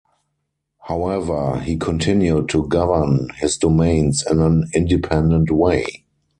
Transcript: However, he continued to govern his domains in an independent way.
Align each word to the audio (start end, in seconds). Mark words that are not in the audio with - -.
However, 0.79 1.59
he 1.59 1.77
continued 1.77 2.49
to 2.49 2.67
govern 2.67 3.27
his 3.37 3.55
domains 3.57 4.23
in 4.27 4.39
an 4.39 4.67
independent 4.73 5.51
way. 5.51 6.05